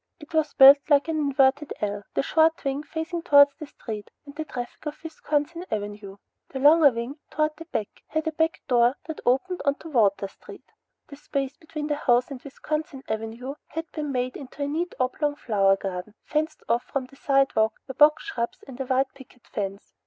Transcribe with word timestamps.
It 0.19 0.33
was 0.33 0.55
built 0.55 0.79
like 0.89 1.07
an 1.09 1.17
inverted 1.19 1.73
L, 1.79 2.01
the 2.15 2.23
short 2.23 2.63
wing 2.63 2.81
faced 2.81 3.13
towards 3.23 3.51
the 3.59 3.67
street 3.67 4.09
and 4.25 4.35
the 4.35 4.45
traffic 4.45 4.87
of 4.87 4.97
Wisconsin 5.03 5.63
Avenue. 5.69 6.17
The 6.49 6.57
longer 6.57 6.89
wing, 6.89 7.19
toward 7.29 7.51
the 7.57 7.65
back, 7.65 8.01
had 8.07 8.25
a 8.25 8.31
back 8.31 8.61
door 8.67 8.97
that 9.05 9.21
opened 9.27 9.61
onto 9.63 9.89
Water 9.89 10.27
Street. 10.27 10.65
The 11.09 11.17
space 11.17 11.55
between 11.55 11.85
the 11.85 11.97
house 11.97 12.31
and 12.31 12.41
Wisconsin 12.41 13.03
Avenue 13.07 13.53
had 13.67 13.91
been 13.91 14.11
made 14.11 14.35
into 14.35 14.63
a 14.63 14.67
neat 14.67 14.95
oblong 14.99 15.35
flower 15.35 15.75
garden, 15.75 16.15
fenced 16.23 16.63
off 16.67 16.81
from 16.85 17.05
the 17.05 17.15
sidewalk 17.15 17.73
by 17.87 17.93
box 17.93 18.23
shrubs 18.23 18.63
and 18.67 18.81
a 18.81 18.87
white 18.87 19.13
picket 19.13 19.45
fence. 19.45 19.93